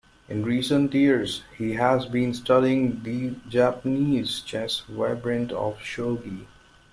[0.27, 6.47] In recent years, he has been studying the Japanese chess variant of shogi.